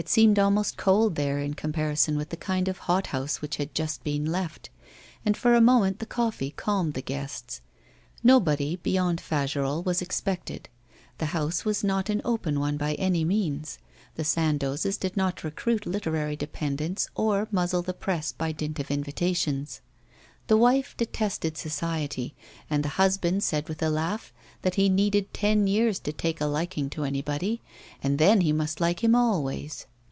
[0.00, 3.74] It seemed almost cold there in comparison with the kind of hot house which had
[3.74, 4.70] just been left;
[5.26, 7.60] and for a moment the coffee calmed the guests.
[8.24, 10.70] Nobody beyond Fagerolles was expected.
[11.18, 13.78] The house was not an open one by any means,
[14.14, 19.82] the Sandozes did not recruit literary dependents or muzzle the press by dint of invitations.
[20.46, 22.34] The wife detested society,
[22.70, 24.32] and the husband said with a laugh
[24.62, 27.60] that he needed ten years to take a liking to anybody,
[28.02, 29.86] and then he must like him always.